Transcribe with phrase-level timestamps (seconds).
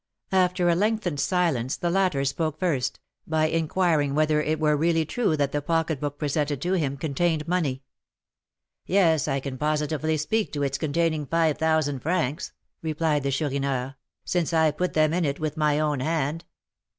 [0.31, 5.37] After a lengthened silence the latter spoke first, by inquiring whether it were really true
[5.37, 7.83] that the pocketbook presented to him contained money.
[8.87, 12.51] "Yes, I can positively speak to its containing five thousand francs,"
[12.81, 13.93] replied the Chourineur,
[14.25, 16.45] "since I put them in it with my own hand.